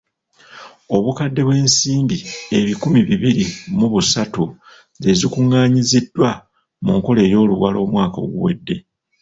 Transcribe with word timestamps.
Obukadde 0.95 1.41
bw’ensimbi 1.47 2.17
ebikumi 2.59 2.99
bibiri 3.09 3.45
mu 3.77 3.87
busatu 3.93 4.43
ze 5.01 5.11
zikuŋŋaanyiziddwa 5.19 6.29
mu 6.83 6.91
nkola 6.99 7.21
ey’oluwalo 7.27 7.77
omwaka 7.85 8.17
oguwedde. 8.25 8.75